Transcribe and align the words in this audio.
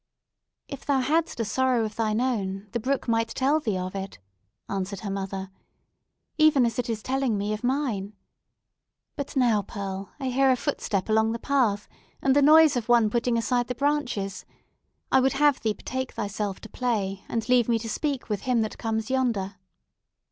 "If 0.67 0.83
thou 0.83 1.01
hadst 1.01 1.39
a 1.39 1.45
sorrow 1.45 1.85
of 1.85 1.95
thine 1.95 2.19
own, 2.19 2.69
the 2.71 2.79
brook 2.79 3.07
might 3.07 3.27
tell 3.27 3.59
thee 3.59 3.77
of 3.77 3.93
it," 3.93 4.17
answered 4.67 5.01
her 5.01 5.11
mother, 5.11 5.51
"even 6.39 6.65
as 6.65 6.79
it 6.79 6.89
is 6.89 7.03
telling 7.03 7.37
me 7.37 7.53
of 7.53 7.63
mine. 7.63 8.13
But 9.15 9.35
now, 9.35 9.61
Pearl, 9.61 10.11
I 10.19 10.29
hear 10.31 10.49
a 10.49 10.55
footstep 10.55 11.07
along 11.07 11.33
the 11.33 11.37
path, 11.37 11.87
and 12.19 12.35
the 12.35 12.41
noise 12.41 12.75
of 12.75 12.89
one 12.89 13.11
putting 13.11 13.37
aside 13.37 13.67
the 13.67 13.75
branches. 13.75 14.43
I 15.11 15.19
would 15.19 15.33
have 15.33 15.59
thee 15.61 15.73
betake 15.73 16.13
thyself 16.13 16.59
to 16.61 16.69
play, 16.69 17.23
and 17.29 17.47
leave 17.47 17.69
me 17.69 17.77
to 17.77 17.87
speak 17.87 18.27
with 18.27 18.41
him 18.41 18.61
that 18.61 18.79
comes 18.79 19.11
yonder." 19.11 19.57